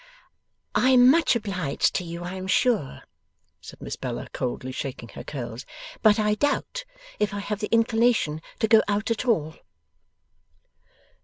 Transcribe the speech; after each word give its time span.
'I 0.73 0.89
am 0.89 1.11
much 1.11 1.35
obliged 1.35 1.93
to 1.93 2.03
you, 2.03 2.23
I 2.23 2.33
am 2.33 2.47
sure,' 2.47 3.03
said 3.61 3.79
Miss 3.83 3.95
Bella, 3.97 4.29
coldly 4.33 4.71
shaking 4.71 5.09
her 5.09 5.23
curls, 5.23 5.63
'but 6.01 6.17
I 6.17 6.33
doubt 6.33 6.85
if 7.19 7.35
I 7.35 7.39
have 7.39 7.59
the 7.59 7.71
inclination 7.71 8.41
to 8.57 8.67
go 8.67 8.81
out 8.87 9.11
at 9.11 9.25
all. 9.27 9.57